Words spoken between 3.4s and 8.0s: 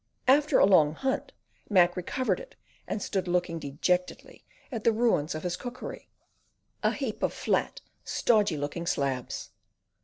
dejectedly at the ruins of his cookery—a heap of flat,